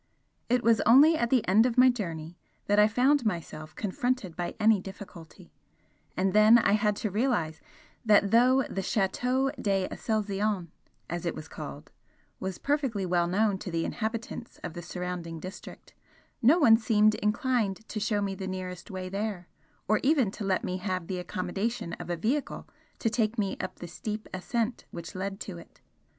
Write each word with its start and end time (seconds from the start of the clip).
It 0.49 0.63
was 0.63 0.81
only 0.81 1.15
at 1.15 1.29
the 1.29 1.47
end 1.47 1.67
of 1.67 1.77
my 1.77 1.91
journey 1.91 2.35
that 2.65 2.79
I 2.79 2.87
found 2.87 3.23
myself 3.23 3.75
confronted 3.75 4.35
by 4.35 4.55
any 4.59 4.79
difficulty, 4.81 5.53
and 6.17 6.33
then 6.33 6.57
I 6.57 6.71
had 6.71 6.95
to 6.97 7.11
realise 7.11 7.61
that 8.03 8.31
though 8.31 8.63
the 8.63 8.81
'Chateau 8.81 9.51
d'Aselzion,' 9.61 10.69
as 11.07 11.23
it 11.27 11.35
was 11.35 11.47
called, 11.47 11.91
was 12.39 12.57
perfectly 12.57 13.05
well 13.05 13.27
known 13.27 13.59
to 13.59 13.69
the 13.69 13.85
inhabitants 13.85 14.59
of 14.63 14.73
the 14.73 14.81
surrounding 14.81 15.39
district, 15.39 15.93
no 16.41 16.57
one 16.57 16.77
seemed 16.77 17.13
inclined 17.13 17.87
to 17.87 17.99
show 17.99 18.23
me 18.23 18.33
the 18.33 18.47
nearest 18.47 18.89
way 18.89 19.07
there 19.07 19.47
or 19.87 19.99
even 20.01 20.31
to 20.31 20.43
let 20.43 20.63
me 20.63 20.77
have 20.77 21.05
the 21.05 21.19
accommodation 21.19 21.93
of 21.99 22.09
a 22.09 22.17
vehicle 22.17 22.67
to 22.97 23.09
take 23.11 23.37
me 23.37 23.55
up 23.59 23.75
the 23.75 23.87
steep 23.87 24.27
ascent 24.33 24.85
which 24.89 25.13
led 25.13 25.39
to 25.39 25.59
it. 25.59 25.79